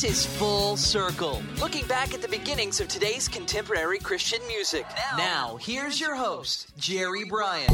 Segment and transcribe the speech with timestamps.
[0.00, 4.86] This is Full Circle, looking back at the beginnings of today's contemporary Christian music.
[5.18, 7.68] Now, here's your host, Jerry Bryant.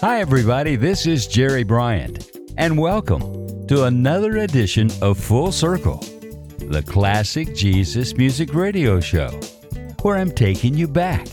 [0.00, 0.76] Hi, everybody.
[0.76, 5.98] This is Jerry Bryant, and welcome to another edition of Full Circle,
[6.58, 9.38] the classic Jesus music radio show,
[10.00, 11.26] where I'm taking you back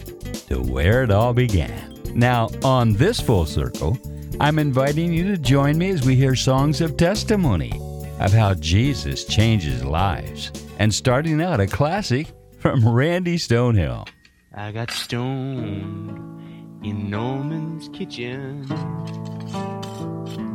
[0.49, 2.01] to where it all began.
[2.13, 3.97] Now, on this Full Circle,
[4.41, 7.73] I'm inviting you to join me as we hear songs of testimony
[8.21, 14.07] of how Jesus changes lives, and starting out a classic from Randy Stonehill.
[14.53, 16.09] I got stoned
[16.85, 18.65] in Norman's kitchen.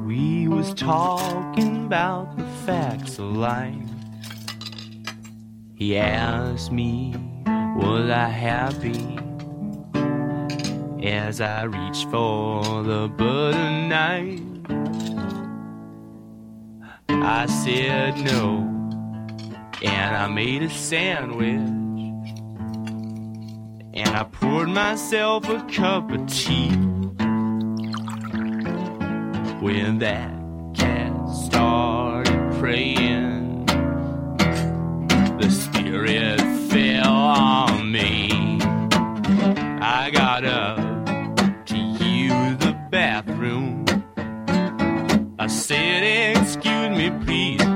[0.06, 3.74] We was talking about the facts of life.
[5.74, 7.14] He asked me,
[7.77, 9.18] was I happy?
[11.05, 14.41] As I reached for the butter knife,
[17.11, 18.61] I said no,
[19.83, 21.61] and I made a sandwich
[23.92, 26.70] and I poured myself a cup of tea.
[29.61, 30.33] When that
[30.74, 31.93] cat started
[45.66, 47.74] said, Excuse me, please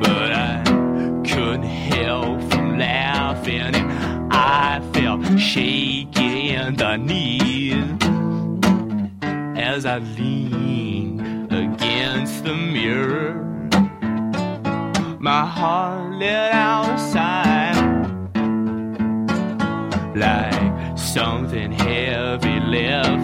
[0.00, 0.62] but I
[1.26, 3.74] couldn't help from laughing.
[3.74, 7.96] And I felt shaky in the knees
[9.56, 13.32] as I leaned against the mirror.
[15.18, 17.72] My heart let out a sigh
[20.14, 23.23] like something heavy left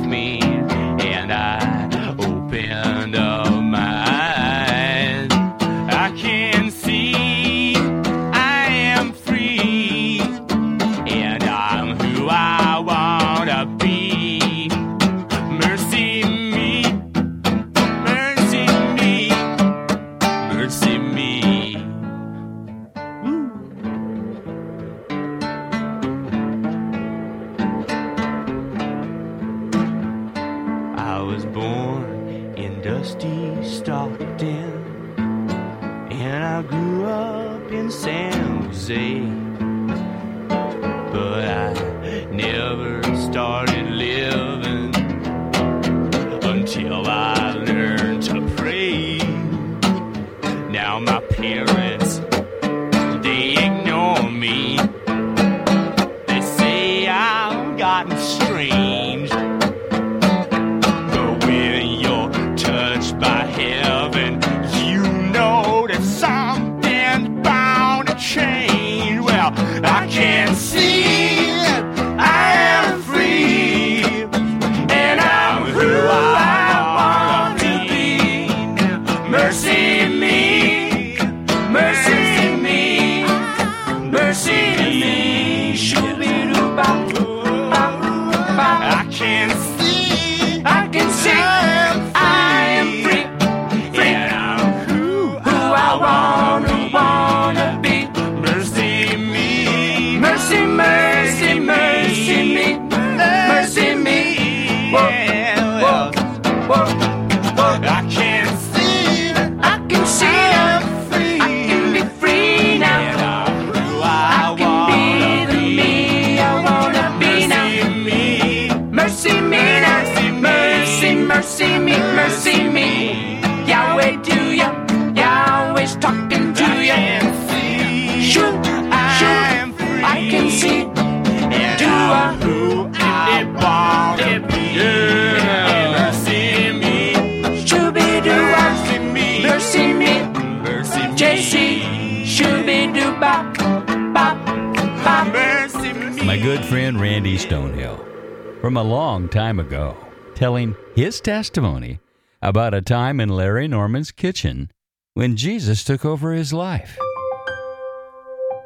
[147.50, 148.60] Stonehill.
[148.60, 149.97] From a long time ago,
[150.36, 151.98] telling his testimony
[152.41, 154.70] about a time in Larry Norman's kitchen
[155.14, 156.97] when Jesus took over his life.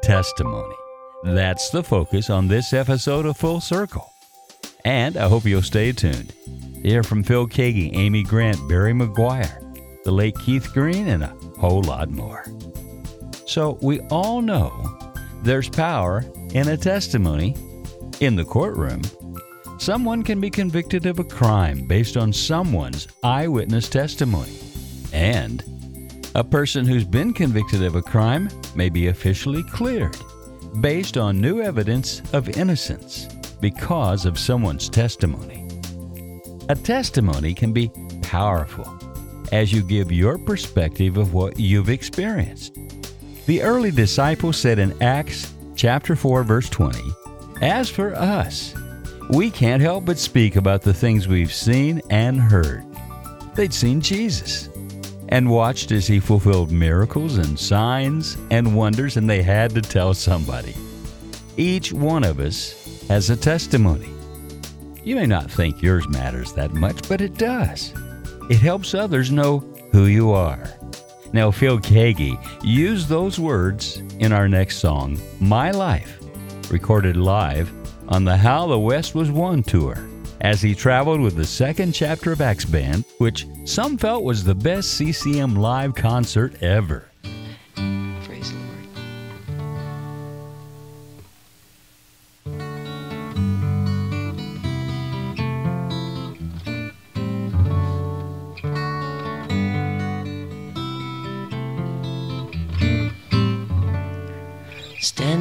[0.03, 0.75] Testimony.
[1.23, 4.07] That's the focus on this episode of Full Circle.
[4.85, 6.31] And I hope you'll stay tuned
[6.83, 11.81] hear from Phil Keaggy, Amy Grant, Barry McGuire, the late Keith Green, and a whole
[11.81, 12.45] lot more.
[13.47, 14.95] So we all know
[15.41, 16.23] there's power
[16.53, 17.55] in a testimony
[18.19, 19.01] in the courtroom.
[19.77, 24.57] Someone can be convicted of a crime based on someone's eyewitness testimony.
[25.11, 25.63] And
[26.35, 30.17] a person who's been convicted of a crime may be officially cleared
[30.81, 33.27] based on new evidence of innocence
[33.61, 35.67] because of someone's testimony.
[36.69, 37.91] A testimony can be
[38.21, 38.99] powerful
[39.51, 42.75] as you give your perspective of what you've experienced.
[43.45, 46.99] The early disciples said in Acts chapter 4 verse 20,
[47.61, 48.73] "As for us,
[49.29, 52.83] we can't help but speak about the things we've seen and heard."
[53.55, 54.69] They'd seen Jesus
[55.29, 60.13] and watched as he fulfilled miracles and signs and wonders, and they had to tell
[60.13, 60.75] somebody.
[61.57, 64.09] Each one of us has a testimony.
[65.03, 67.93] You may not think yours matters that much, but it does.
[68.49, 70.67] It helps others know who you are.
[71.31, 76.19] Now, Phil Keaggy used those words in our next song, My Life,
[76.71, 77.71] recorded live
[78.07, 80.07] on the How the West Was Won tour
[80.41, 84.55] as he traveled with the second chapter of Acts Band, which some felt was the
[84.55, 87.09] best CCM live concert ever.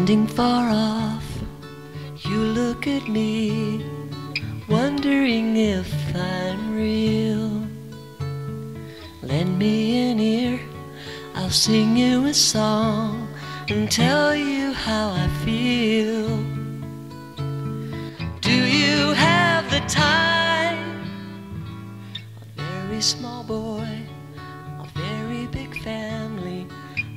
[0.04, 1.24] Standing far off,
[2.28, 3.82] you look at me,
[4.68, 7.66] wondering if I'm real.
[9.22, 10.60] Lend me an ear,
[11.34, 13.26] I'll sing you a song
[13.70, 16.36] and tell you how I feel.
[18.42, 21.00] Do you have the time?
[22.58, 23.88] A very small boy,
[24.36, 26.66] a very big family.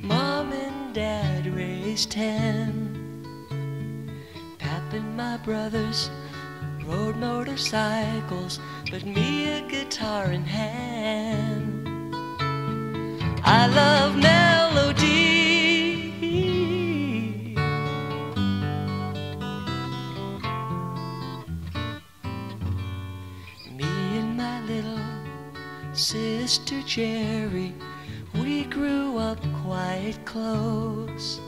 [0.00, 2.77] Mom and dad raised ten.
[5.48, 6.10] Brothers
[6.84, 8.60] rode motorcycles,
[8.90, 11.88] but me a guitar in hand.
[13.42, 15.14] I love melody.
[23.72, 25.00] Me and my little
[25.94, 27.72] sister Jerry,
[28.34, 31.40] we grew up quite close.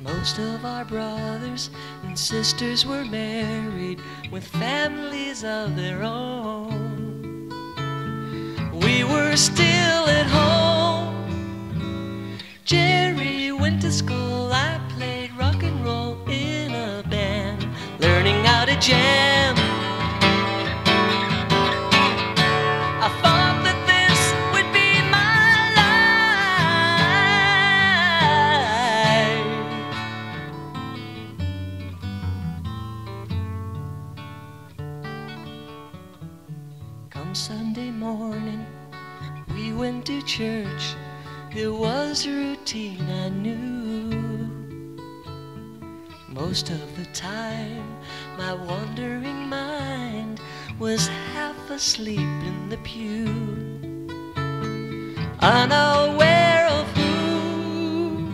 [0.00, 1.70] Most of our brothers
[2.12, 3.98] and sisters were married
[4.30, 7.48] with families of their own.
[8.70, 11.56] We were still at home.
[12.66, 17.66] Jerry went to school, I played rock and roll in a band,
[17.98, 19.61] learning how to jam.
[40.38, 40.94] Church.
[41.54, 44.48] It was routine I knew.
[46.30, 47.84] Most of the time,
[48.38, 50.40] my wandering mind
[50.78, 52.18] was half asleep
[52.50, 53.26] in the pew,
[55.40, 58.32] unaware of who,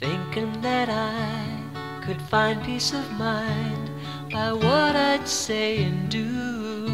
[0.00, 3.90] thinking that I could find peace of mind
[4.32, 6.93] by what I'd say and do,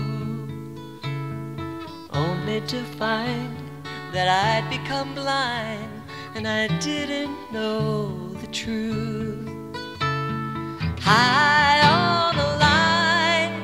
[2.59, 3.57] to find
[4.13, 6.03] that I'd become blind
[6.35, 9.49] and I didn't know the truth.
[11.01, 13.55] High on a line,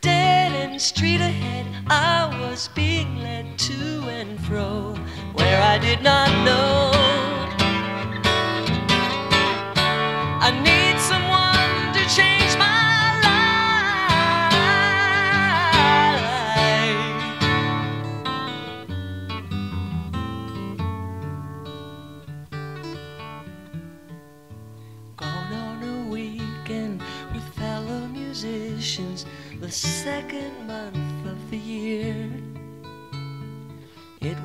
[0.00, 4.96] dead end street ahead, I was being led to and fro
[5.34, 7.25] where I did not know.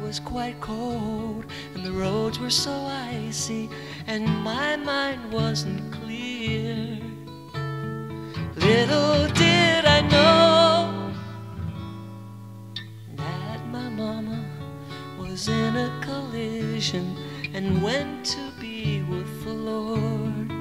[0.01, 3.69] was quite cold, and the roads were so icy,
[4.07, 6.97] and my mind wasn't clear.
[8.55, 11.13] Little did I know
[13.15, 14.43] that my mama
[15.19, 17.15] was in a collision
[17.53, 20.51] and went to be with the Lord.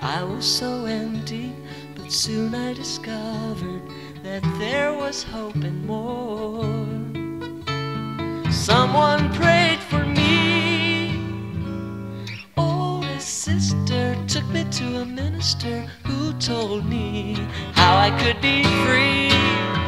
[0.00, 1.54] I was so empty,
[1.96, 3.82] but soon I discovered
[4.22, 7.19] that there was hope and more.
[8.60, 11.18] Someone prayed for me.
[12.58, 17.38] Oh, a sister took me to a minister who told me
[17.72, 19.79] how I could be free.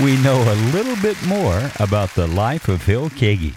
[0.00, 3.54] We know a little bit more about the life of Phil Keaggy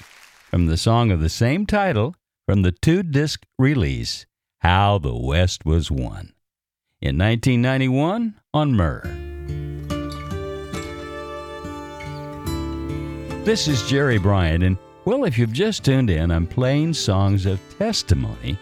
[0.50, 2.16] from the song of the same title
[2.48, 4.26] from the two disc release,
[4.62, 6.34] How the West Was Won,
[7.00, 9.04] in 1991 on Myrrh.
[13.46, 17.60] This is Jerry Bryant, and well, if you've just tuned in, I'm playing songs of
[17.78, 18.58] testimony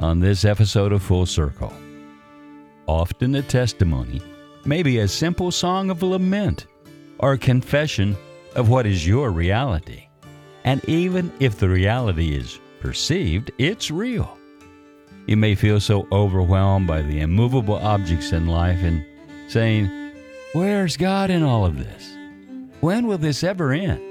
[0.00, 1.72] on this episode of Full Circle.
[2.88, 4.20] Often a testimony
[4.64, 6.66] may be a simple song of lament
[7.22, 8.16] or a confession
[8.54, 10.08] of what is your reality.
[10.64, 14.36] And even if the reality is perceived, it's real.
[15.26, 19.04] You may feel so overwhelmed by the immovable objects in life and
[19.48, 19.88] saying,
[20.52, 22.14] Where's God in all of this?
[22.80, 24.02] When will this ever end?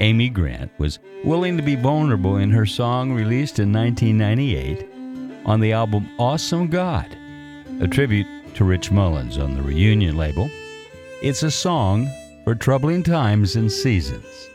[0.00, 4.86] Amy Grant was willing to be vulnerable in her song released in 1998
[5.44, 7.14] on the album Awesome God,
[7.80, 10.50] a tribute to Rich Mullins on the Reunion label.
[11.22, 12.08] It's a song
[12.44, 14.48] for troubling times and seasons.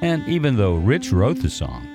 [0.00, 1.86] And even though Rich wrote the song,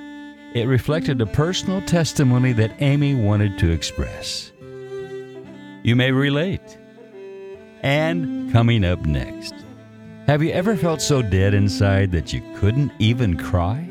[0.54, 4.54] it reflected a personal testimony that Amy wanted to express.
[5.84, 6.78] You may relate.
[7.84, 9.54] And coming up next,
[10.26, 13.90] have you ever felt so dead inside that you couldn't even cry?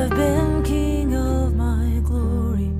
[0.00, 2.72] have been king of my glory.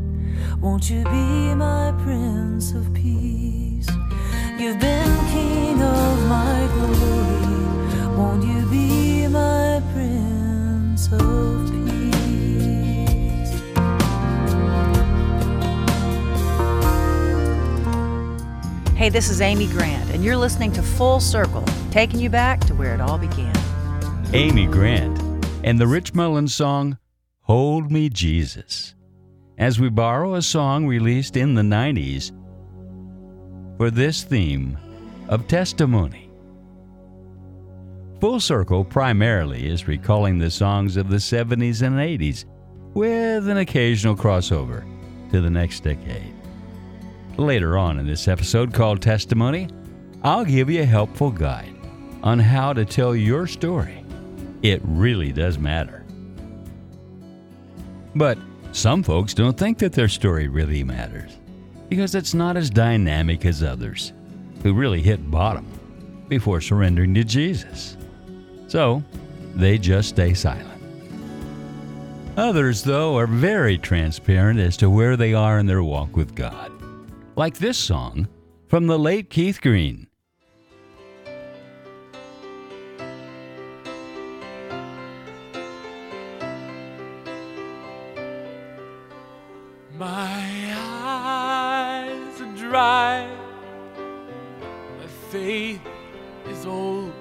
[0.59, 3.87] Won't you be my prince of peace?
[4.59, 8.17] You've been king of my glory.
[8.17, 13.51] Won't you be my prince of peace?
[18.97, 22.75] Hey, this is Amy Grant, and you're listening to Full Circle, taking you back to
[22.75, 23.55] where it all began.
[24.33, 25.21] Amy Grant
[25.63, 26.97] and the Rich Mullins song
[27.51, 28.95] Hold Me Jesus.
[29.59, 32.31] As we borrow a song released in the 90s
[33.77, 34.79] for this theme
[35.29, 36.31] of testimony.
[38.21, 42.45] Full Circle primarily is recalling the songs of the 70s and 80s
[42.95, 44.85] with an occasional crossover
[45.33, 46.33] to the next decade.
[47.37, 49.69] Later on in this episode called Testimony,
[50.23, 51.75] I'll give you a helpful guide
[52.23, 54.05] on how to tell your story.
[54.63, 56.00] It really does matter.
[58.15, 58.39] But
[58.73, 61.39] some folks don't think that their story really matters
[61.89, 64.13] because it's not as dynamic as others
[64.63, 65.67] who really hit bottom
[66.29, 67.97] before surrendering to Jesus.
[68.69, 69.03] So
[69.55, 70.67] they just stay silent.
[72.37, 76.71] Others, though, are very transparent as to where they are in their walk with God
[77.41, 78.29] like this song
[78.69, 80.10] from the late Keith Green.
[92.81, 93.29] Dry,
[94.99, 95.83] my faith
[96.49, 97.13] is old,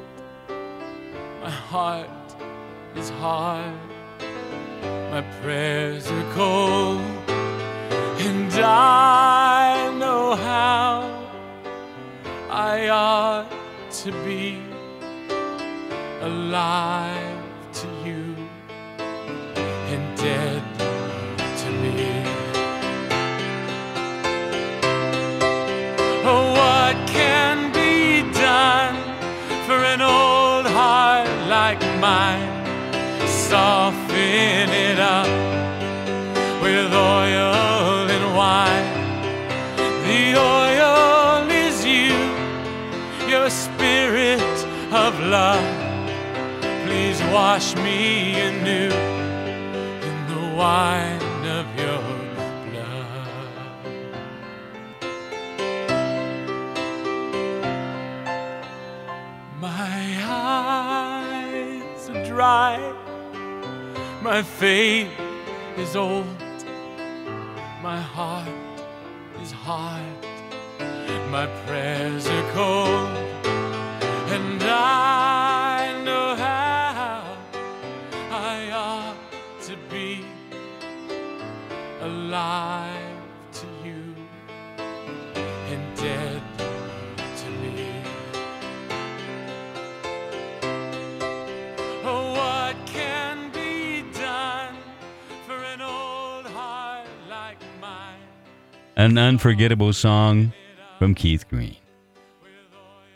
[1.41, 2.27] my heart
[2.95, 3.77] is hard,
[5.11, 7.01] my prayers are cold,
[8.27, 10.93] and I know how
[12.49, 13.51] I ought
[14.03, 14.61] to be.
[16.21, 17.28] Alive
[47.39, 48.91] wash me anew
[50.09, 52.03] in the wine of your
[52.65, 53.79] blood.
[59.67, 62.75] My eyes are dry,
[64.21, 65.07] my faith
[65.77, 66.39] is old,
[67.81, 68.49] my heart
[69.41, 70.19] is hard,
[71.37, 73.13] my prayers are cold,
[74.35, 75.18] and I
[82.29, 83.17] alive
[83.51, 84.15] to you
[84.45, 86.39] and dead
[87.35, 88.03] to me.
[92.03, 94.75] Oh, what can be done
[95.47, 98.19] for an old heart like mine?
[98.95, 100.53] An unforgettable song
[100.99, 101.77] from Keith Green.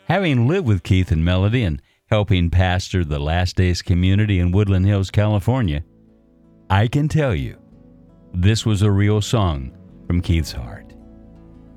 [0.08, 4.86] Having lived with Keith and Melody and helping pastor the Last Days community in Woodland
[4.86, 5.84] Hills, California,
[6.68, 7.58] I can tell you
[8.34, 9.70] this was a real song
[10.08, 10.92] from Keith's heart.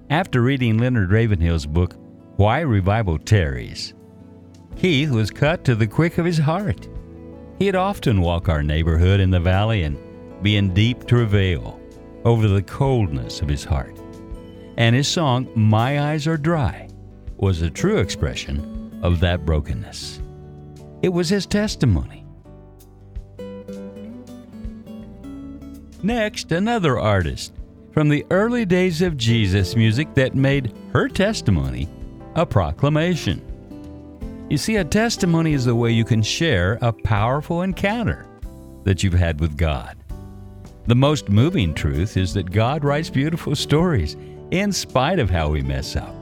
[0.09, 1.93] After reading Leonard Ravenhill's book,
[2.37, 3.93] Why Revival Tarries,
[4.75, 6.87] Keith was cut to the quick of his heart.
[7.59, 9.97] He'd often walk our neighborhood in the valley and
[10.41, 11.79] be in deep travail
[12.25, 13.95] over the coldness of his heart.
[14.77, 16.89] And his song, My Eyes Are Dry,
[17.37, 20.21] was a true expression of that brokenness.
[21.03, 22.26] It was his testimony.
[26.03, 27.53] Next, another artist
[27.91, 31.89] from the early days of Jesus music that made her testimony
[32.35, 33.41] a proclamation.
[34.49, 38.27] You see, a testimony is the way you can share a powerful encounter
[38.83, 39.97] that you've had with God.
[40.85, 44.15] The most moving truth is that God writes beautiful stories
[44.51, 46.15] in spite of how we mess up.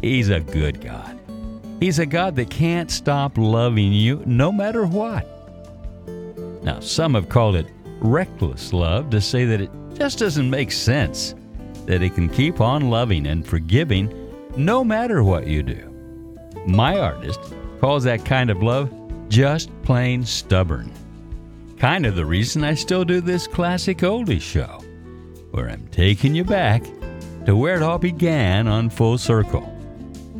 [0.00, 1.18] He's a good God.
[1.80, 5.26] He's a God that can't stop loving you no matter what.
[6.62, 7.66] Now, some have called it
[8.00, 11.34] reckless love to say that it just doesn't make sense
[11.86, 14.12] that He can keep on loving and forgiving
[14.56, 15.84] no matter what you do.
[16.66, 17.40] My artist
[17.80, 18.92] calls that kind of love
[19.28, 20.92] just plain stubborn.
[21.78, 24.80] Kind of the reason I still do this classic oldies show,
[25.52, 26.82] where I'm taking you back
[27.46, 29.74] to where it all began on Full Circle.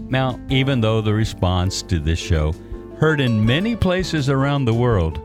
[0.08, 2.54] Now, even though the response to this show,
[2.98, 5.20] heard in many places around the world,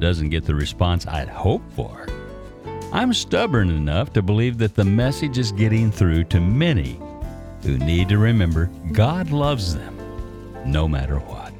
[0.00, 2.06] doesn't get the response I'd hoped for,
[2.92, 7.00] I'm stubborn enough to believe that the message is getting through to many
[7.62, 9.96] who need to remember God loves them
[10.66, 11.52] no matter what.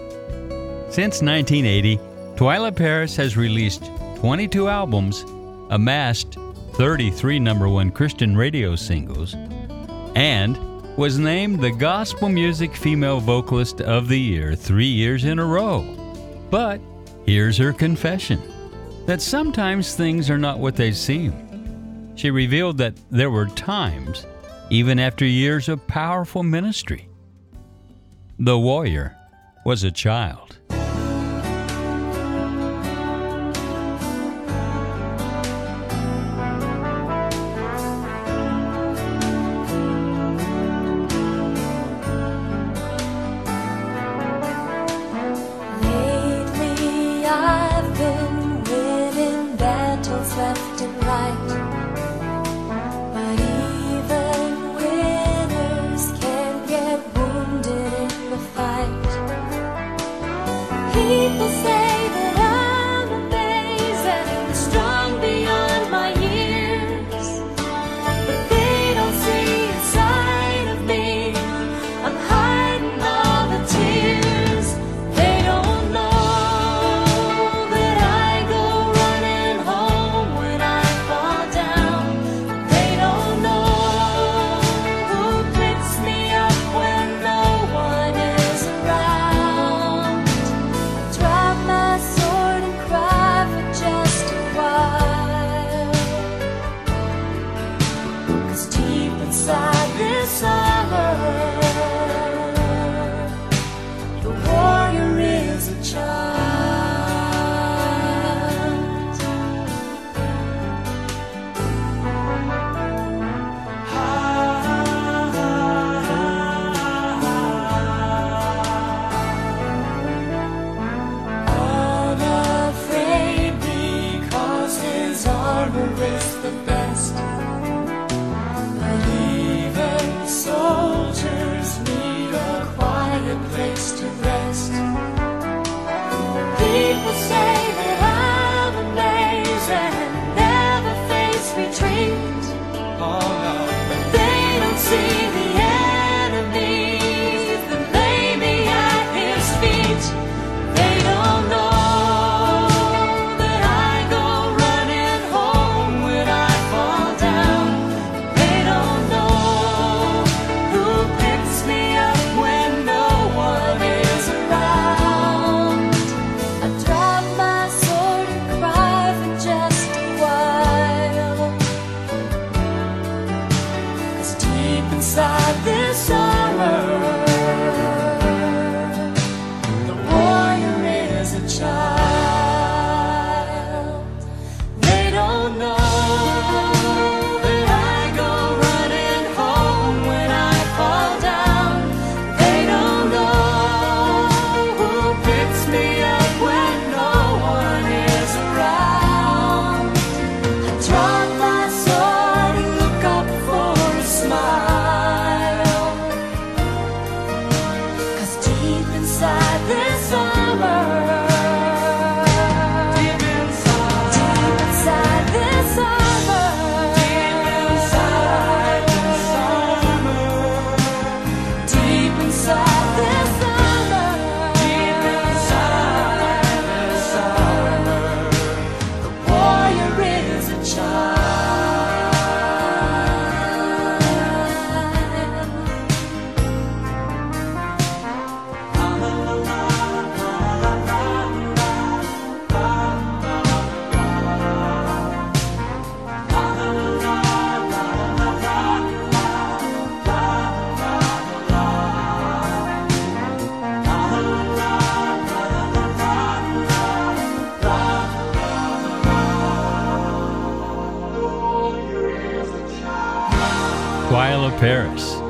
[0.93, 1.99] Since 1980,
[2.37, 5.23] Twila Paris has released 22 albums,
[5.71, 6.37] amassed
[6.75, 9.35] 33 number one Christian radio singles,
[10.15, 10.59] and
[10.99, 15.81] was named the Gospel Music Female Vocalist of the Year three years in a row.
[16.51, 16.79] But
[17.25, 18.43] here's her confession
[19.07, 22.13] that sometimes things are not what they seem.
[22.17, 24.27] She revealed that there were times,
[24.69, 27.09] even after years of powerful ministry,
[28.39, 29.17] the warrior
[29.65, 30.59] was a child.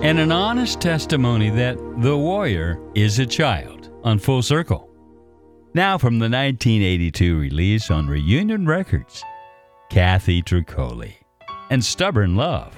[0.06, 4.88] and an honest testimony that the warrior is a child on Full Circle.
[5.74, 9.24] Now, from the 1982 release on Reunion Records,
[9.90, 11.14] Kathy Troccoli
[11.70, 12.72] and Stubborn Love.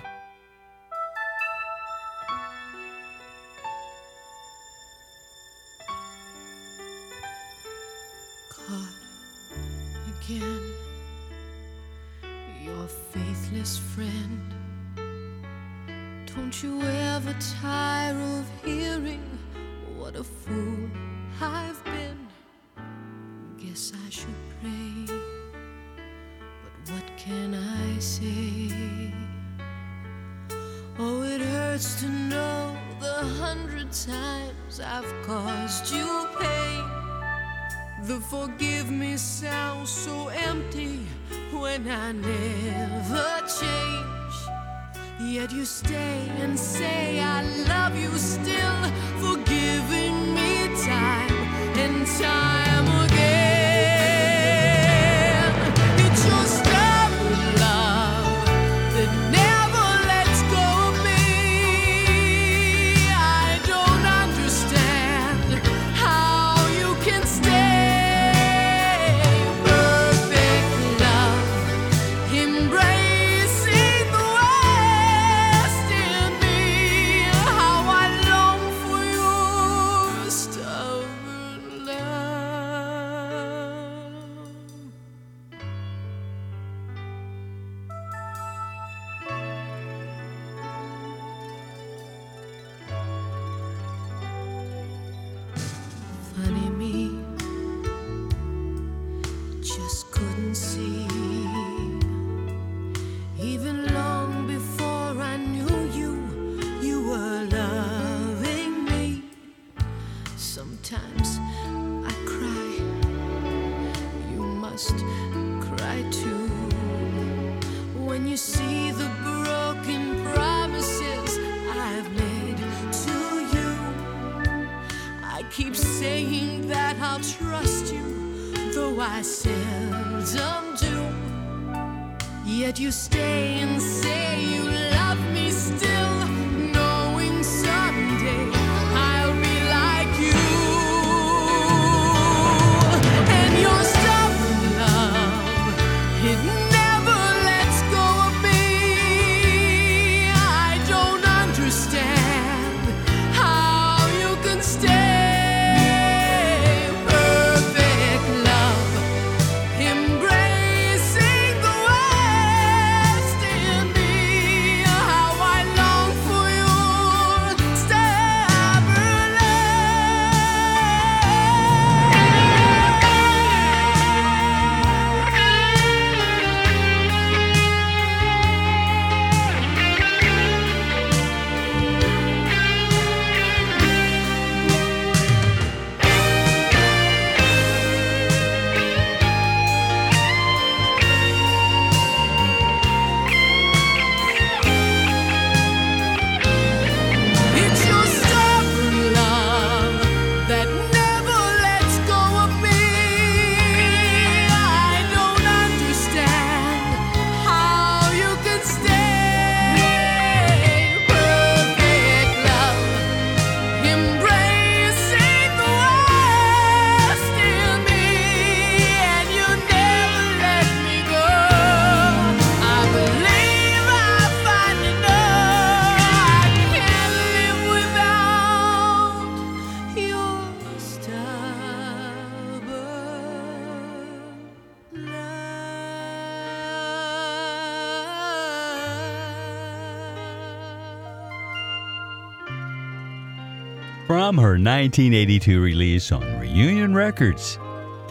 [244.64, 247.58] 1982 release on Reunion Records,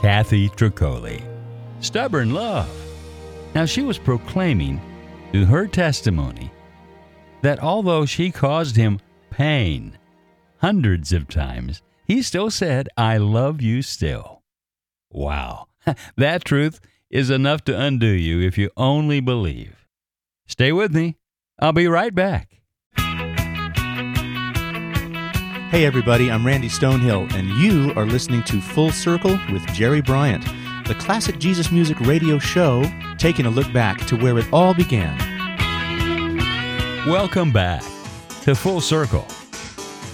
[0.02, 1.24] Kathy Troccoli.
[1.80, 2.70] Stubborn Love.
[3.54, 4.82] Now, she was proclaiming
[5.32, 6.52] through her testimony
[7.42, 9.98] that although she caused him pain
[10.58, 14.42] hundreds of times, he still said, I love you still.
[15.12, 15.68] Wow.
[16.18, 16.80] that truth
[17.10, 19.88] is enough to undo you if you only believe.
[20.48, 21.18] Stay with me.
[21.60, 22.57] I'll be right back.
[25.70, 30.46] Hey, everybody, I'm Randy Stonehill, and you are listening to Full Circle with Jerry Bryant,
[30.88, 35.18] the classic Jesus music radio show, taking a look back to where it all began.
[37.06, 37.84] Welcome back
[38.44, 39.28] to Full Circle.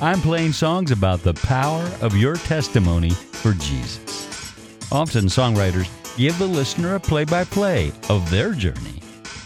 [0.01, 4.55] I'm playing songs about the power of your testimony for Jesus.
[4.91, 5.87] Often, songwriters
[6.17, 9.01] give the listener a play by play of their journey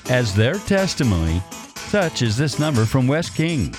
[0.09, 1.41] as their testimony,
[1.75, 3.75] such as this number from Wes King.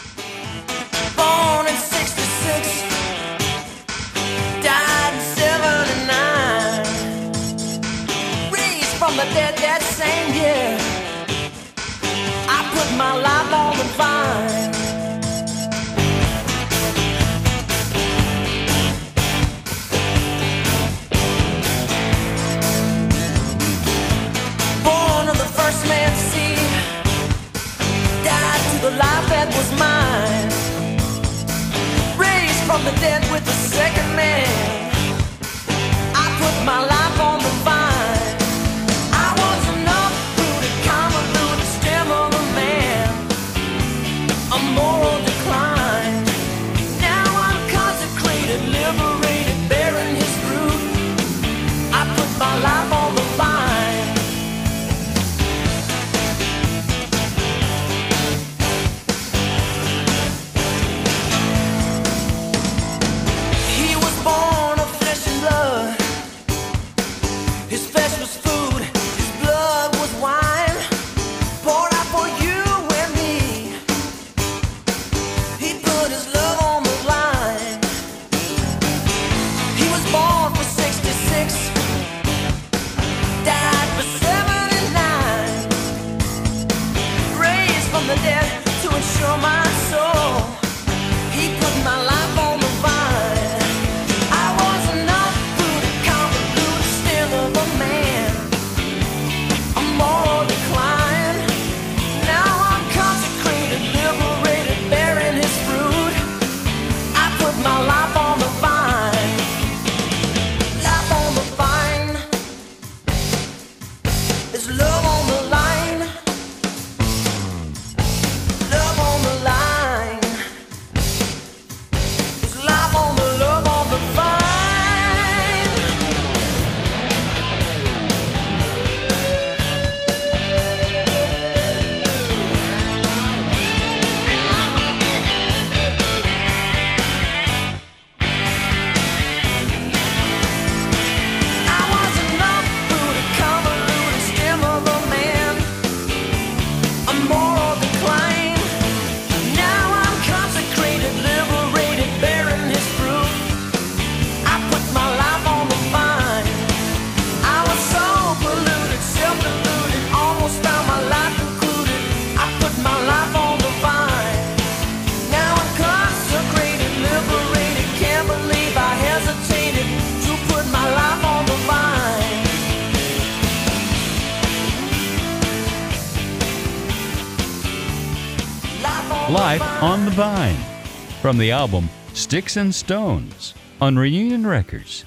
[181.28, 183.52] From the album Sticks and Stones
[183.82, 185.04] on Reunion Records.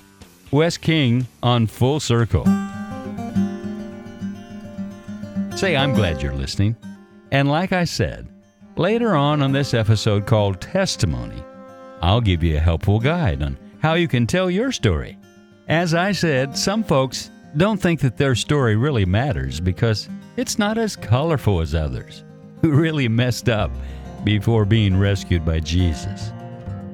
[0.51, 2.45] Wes King on Full Circle.
[5.55, 6.75] Say, I'm glad you're listening.
[7.31, 8.27] And like I said,
[8.75, 11.41] later on on this episode called Testimony,
[12.03, 15.17] I'll give you a helpful guide on how you can tell your story.
[15.69, 20.07] As I said, some folks don't think that their story really matters because
[20.37, 22.23] it's not as colorful as others
[22.61, 23.71] who really messed up
[24.23, 26.31] before being rescued by Jesus.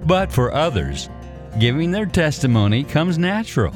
[0.06, 1.10] But for others,
[1.60, 3.74] giving their testimony comes natural.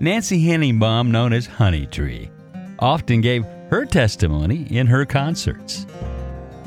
[0.00, 2.30] Nancy Henigbaum, known as Honeytree,
[2.78, 5.86] often gave her testimony in her concerts.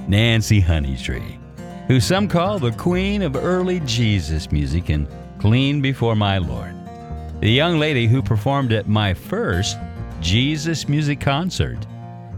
[0.08, 1.38] Nancy Honeytree,
[1.88, 5.08] who some call the queen of early Jesus music and
[5.40, 6.74] Clean Before My Lord.
[7.42, 9.78] The young lady who performed at my first
[10.20, 11.78] Jesus music concert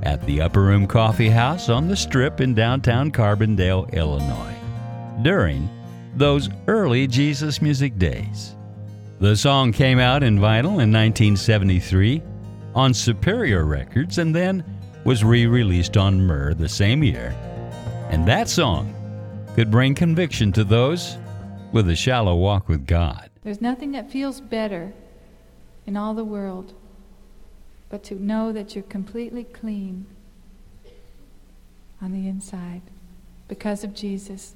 [0.04, 4.56] at the Upper Room Coffee House on the Strip in downtown Carbondale, Illinois,
[5.22, 5.70] during
[6.16, 8.56] those early Jesus music days.
[9.20, 12.24] The song came out in vinyl in 1973
[12.74, 14.64] on Superior Records and then
[15.04, 17.36] was re released on Myrrh the same year.
[18.10, 18.94] And that song
[19.56, 21.18] could bring conviction to those
[21.72, 23.30] with a shallow walk with God.
[23.44, 24.94] There's nothing that feels better
[25.86, 26.74] in all the world
[27.90, 30.06] but to know that you're completely clean
[32.02, 32.82] on the inside
[33.48, 34.54] because of Jesus.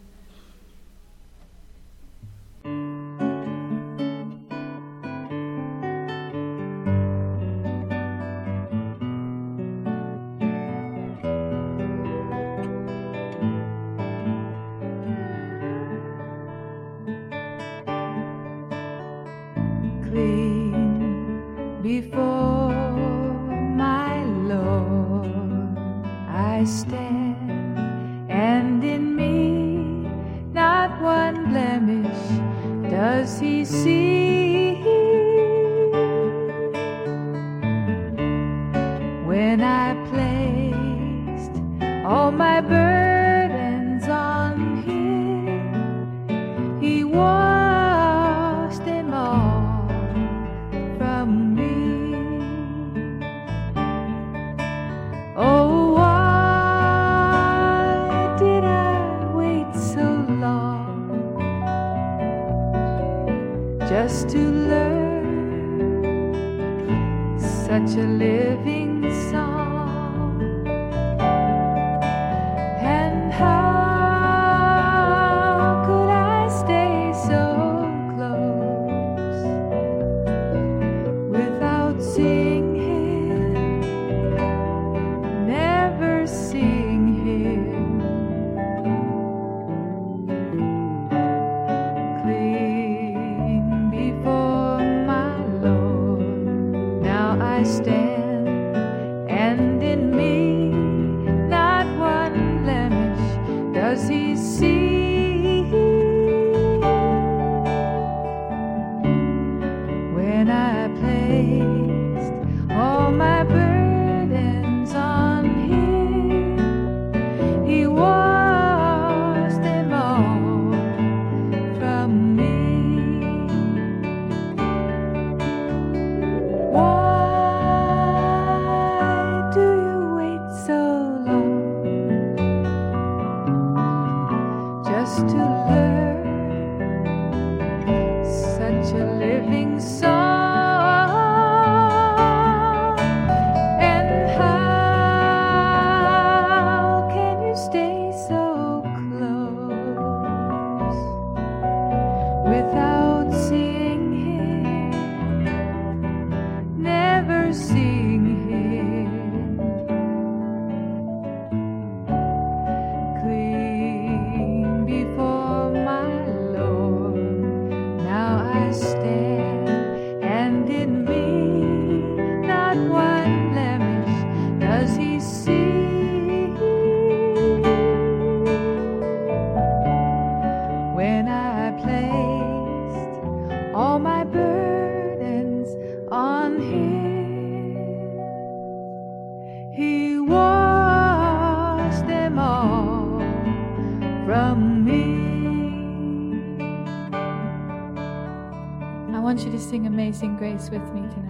[199.33, 201.22] Want you to sing Amazing Grace with me tonight.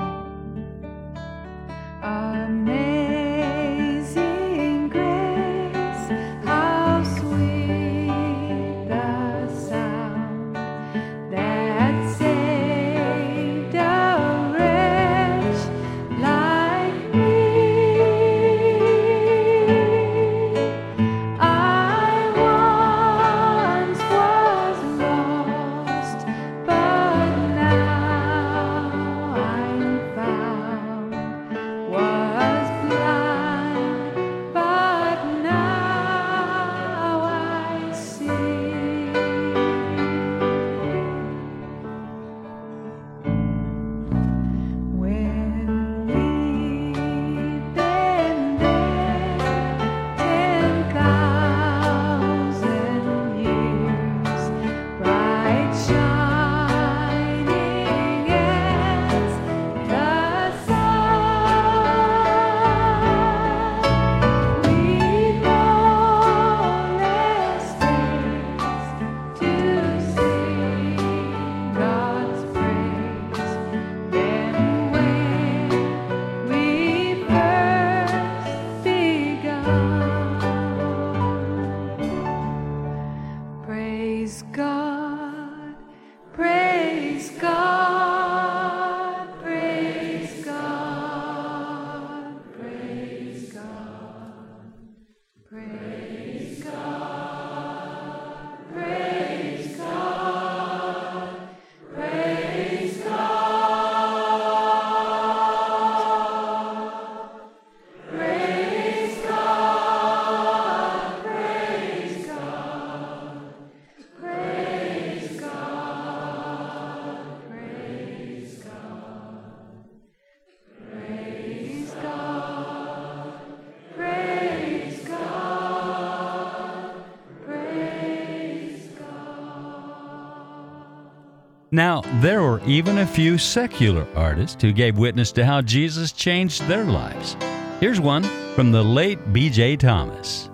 [131.73, 136.61] Now, there were even a few secular artists who gave witness to how Jesus changed
[136.67, 137.35] their lives.
[137.79, 138.21] Here's one
[138.53, 139.77] from the late B.J.
[139.77, 140.51] Thomas.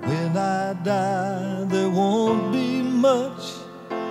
[0.00, 3.52] When I die, there won't be much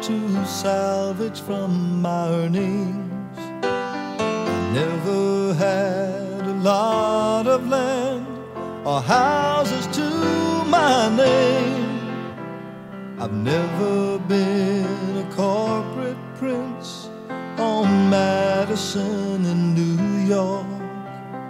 [0.04, 3.38] to salvage from my earnings.
[3.66, 8.26] I never had a lot of land
[8.88, 10.10] or houses to
[10.70, 11.86] my name.
[13.20, 15.65] I've never been a corporate
[18.76, 20.68] Madison in New York.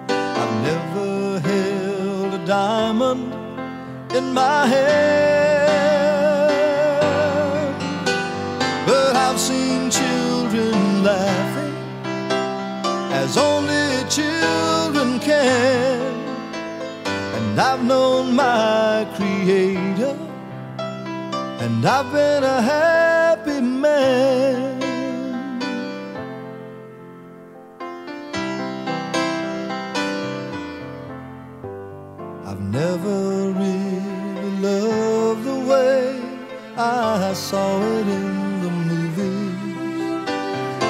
[0.09, 3.33] I've never held a diamond
[4.13, 5.65] in my hand.
[8.85, 11.75] But I've seen children laughing
[13.11, 16.01] as only children can.
[17.37, 20.15] And I've known my Creator,
[21.63, 24.64] and I've been a happy man.
[32.75, 33.19] Never
[33.53, 36.19] really loved the way
[36.75, 38.29] I saw it in
[38.63, 40.25] the movies.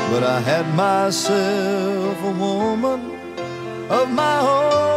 [0.10, 3.02] But I had myself a woman
[4.00, 4.96] of my own.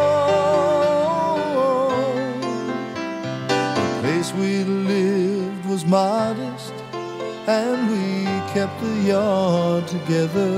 [3.84, 6.76] The place we lived was modest,
[7.58, 8.06] and we
[8.54, 10.54] kept the yard together.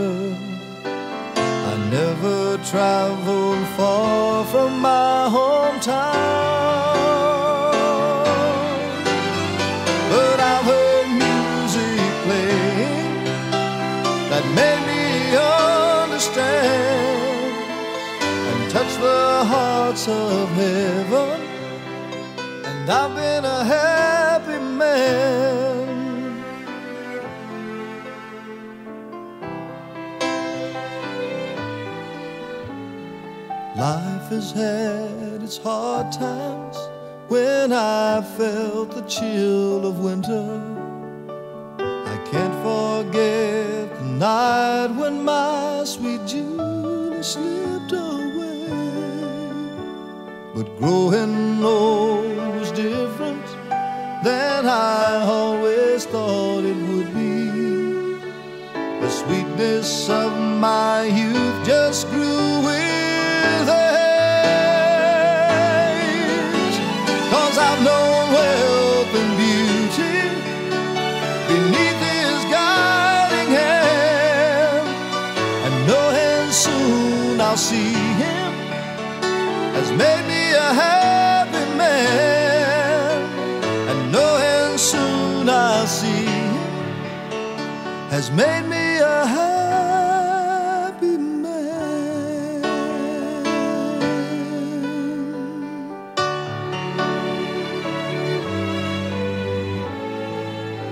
[1.70, 2.38] I never
[2.72, 4.69] traveled far from
[20.08, 21.40] of heaven.
[22.64, 26.40] And I've been a happy man.
[33.76, 36.76] Life has had its hard times
[37.28, 40.62] when I felt the chill of winter.
[41.78, 47.69] I can't forget the night when my sweet Julie slipped
[50.80, 53.44] growing old was different
[54.24, 58.16] than I always thought it would be.
[59.02, 61.49] The sweetness of my youth
[80.30, 83.18] me a happy man.
[83.90, 86.26] And knowing soon I'll see
[88.14, 91.60] has made me a happy man.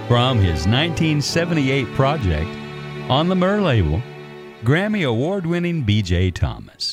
[0.08, 2.48] From his 1978 project
[3.10, 4.00] on the Myrrh label,
[4.64, 6.87] Grammy Award winning BJ Thomas.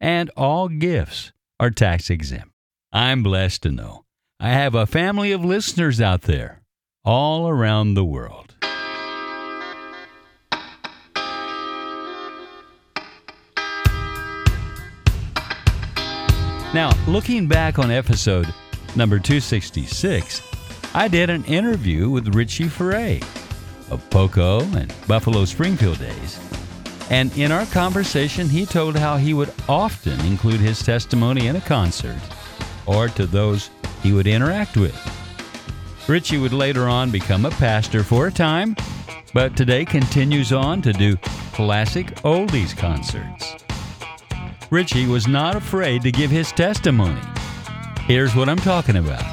[0.00, 2.52] And all gifts are tax exempt.
[2.92, 4.04] I'm blessed to know
[4.38, 6.62] I have a family of listeners out there
[7.04, 8.54] all around the world.
[16.74, 18.52] Now, looking back on episode
[18.96, 20.42] number 266,
[20.94, 23.22] I did an interview with Richie Furay
[23.90, 26.45] of Poco and Buffalo Springfield days.
[27.10, 31.60] And in our conversation, he told how he would often include his testimony in a
[31.60, 32.20] concert
[32.86, 33.70] or to those
[34.02, 34.96] he would interact with.
[36.08, 38.76] Richie would later on become a pastor for a time,
[39.34, 41.16] but today continues on to do
[41.52, 43.54] classic oldies concerts.
[44.70, 47.20] Richie was not afraid to give his testimony.
[48.02, 49.24] Here's what I'm talking about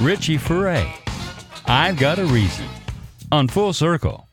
[0.00, 0.90] Richie Furay.
[1.66, 2.66] I've got a reason.
[3.30, 4.29] On Full Circle.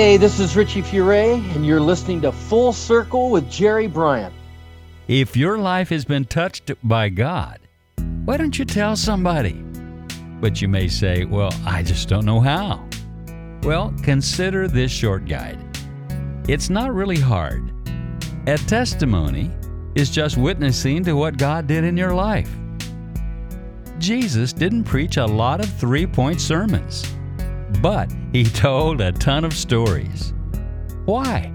[0.00, 4.32] Hey, this is Richie Furay, and you're listening to Full Circle with Jerry Bryant.
[5.08, 7.60] If your life has been touched by God,
[8.24, 9.62] why don't you tell somebody?
[10.40, 12.82] But you may say, well, I just don't know how.
[13.62, 15.58] Well, consider this short guide.
[16.48, 17.70] It's not really hard.
[18.46, 19.50] A testimony
[19.96, 22.50] is just witnessing to what God did in your life.
[23.98, 27.04] Jesus didn't preach a lot of three point sermons,
[27.82, 30.32] but he told a ton of stories.
[31.04, 31.52] Why?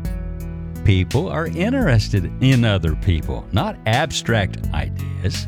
[0.84, 5.48] People are interested in other people, not abstract ideas.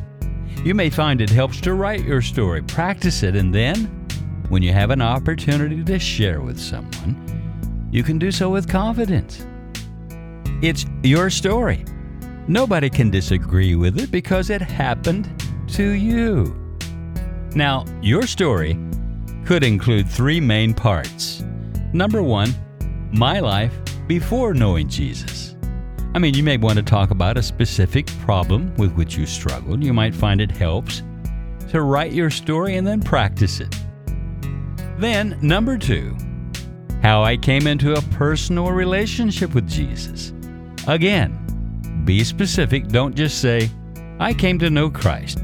[0.64, 3.86] You may find it helps to write your story, practice it, and then,
[4.50, 9.46] when you have an opportunity to share with someone, you can do so with confidence.
[10.62, 11.86] It's your story.
[12.48, 15.30] Nobody can disagree with it because it happened
[15.74, 16.56] to you.
[17.54, 18.78] Now, your story
[19.48, 21.42] could include three main parts.
[21.94, 22.54] Number one,
[23.14, 23.74] my life
[24.06, 25.56] before knowing Jesus.
[26.14, 29.86] I mean, you may want to talk about a specific problem with which you struggled.
[29.86, 31.02] You might find it helps
[31.70, 33.74] to write your story and then practice it.
[34.98, 36.18] Then, number two,
[37.02, 40.34] how I came into a personal relationship with Jesus.
[40.88, 42.90] Again, be specific.
[42.90, 43.72] Don't just say,
[44.20, 45.40] I came to know Christ.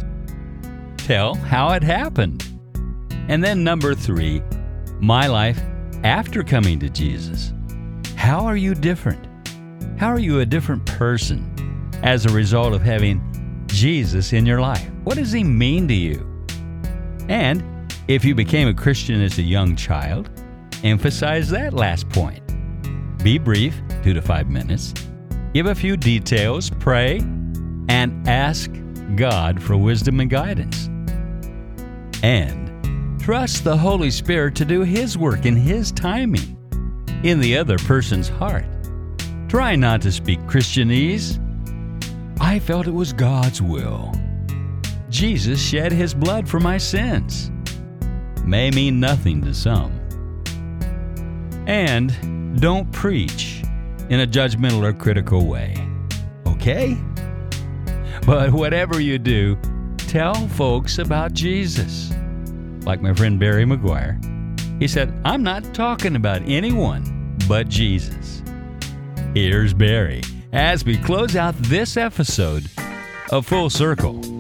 [0.98, 2.53] Tell how it happened.
[3.28, 4.42] And then number three,
[5.00, 5.60] my life
[6.04, 7.54] after coming to Jesus?
[8.16, 9.28] How are you different?
[9.98, 13.22] How are you a different person as a result of having
[13.68, 14.90] Jesus in your life?
[15.04, 16.46] What does he mean to you?
[17.30, 17.64] And
[18.08, 20.30] if you became a Christian as a young child,
[20.84, 22.42] emphasize that last point.
[23.24, 24.94] Be brief, two to five minutes.
[25.54, 27.20] Give a few details, pray,
[27.88, 28.70] and ask
[29.16, 30.90] God for wisdom and guidance.
[32.24, 32.63] And
[33.24, 36.58] trust the Holy Spirit to do His work in His timing
[37.24, 38.66] in the other person's heart.
[39.48, 41.40] Try not to speak Christianese.
[42.42, 44.12] I felt it was God's will.
[45.08, 47.50] Jesus shed His blood for my sins.
[48.44, 49.94] May mean nothing to some.
[51.66, 53.64] And don't preach
[54.10, 55.78] in a judgmental or critical way.
[56.46, 56.98] Okay?
[58.26, 59.58] But whatever you do,
[59.96, 62.12] tell folks about Jesus.
[62.86, 64.20] Like my friend Barry McGuire,
[64.80, 68.42] he said, I'm not talking about anyone but Jesus.
[69.34, 70.22] Here's Barry
[70.52, 72.70] as we close out this episode
[73.32, 74.33] of Full Circle.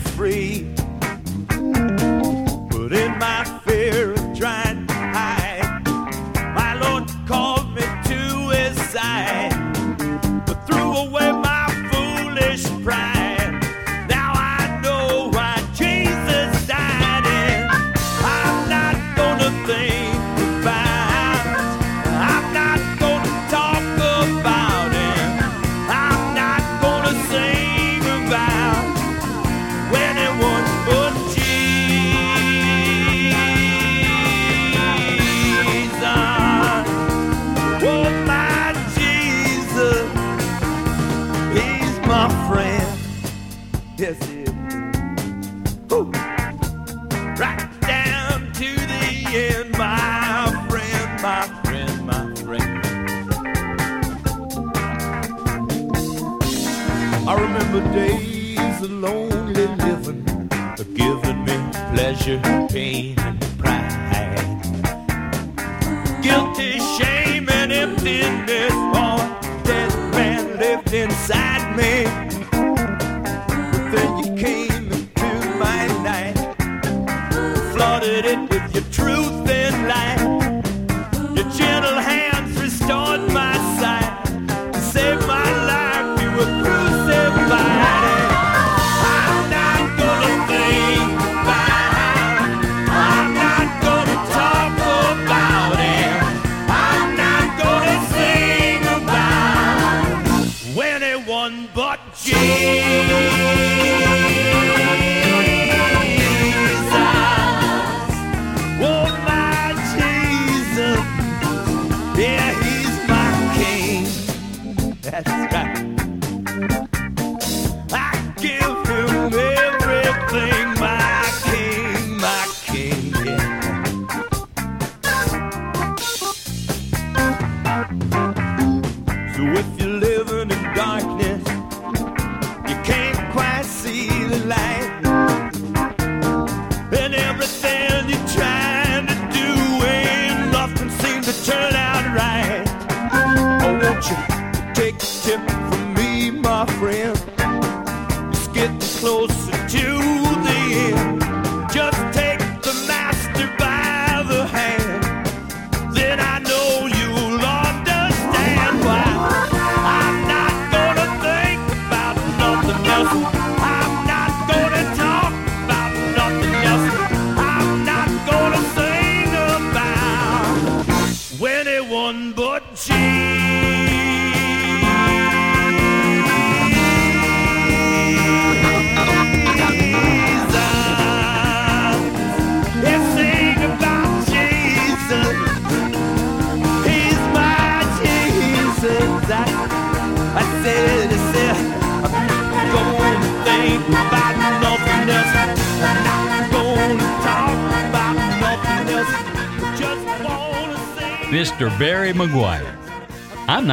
[0.00, 0.87] Free.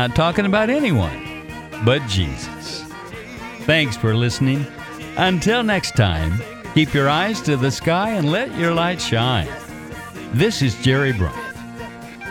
[0.08, 1.47] Not talking about anyone
[1.84, 2.84] but Jesus.
[3.62, 4.64] Thanks for listening.
[5.18, 6.39] Until next time,
[6.76, 9.49] keep your eyes to the sky and let your light shine.
[10.32, 11.58] This is Jerry Bryant.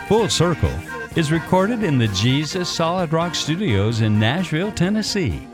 [0.07, 0.73] Full Circle
[1.17, 5.45] is recorded in the Jesus Solid Rock Studios in Nashville, Tennessee.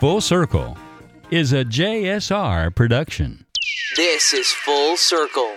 [0.00, 0.78] Full Circle
[1.30, 3.44] is a JSR production.
[3.96, 5.51] This is Full Circle.